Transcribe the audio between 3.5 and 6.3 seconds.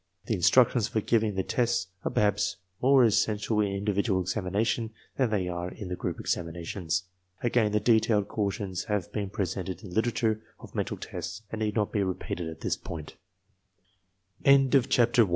in individual examination than they are in the group